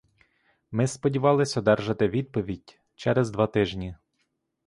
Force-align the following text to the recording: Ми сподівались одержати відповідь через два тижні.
Ми 0.71 0.87
сподівались 0.87 1.57
одержати 1.57 2.07
відповідь 2.07 2.79
через 2.95 3.31
два 3.31 3.47
тижні. 3.47 3.95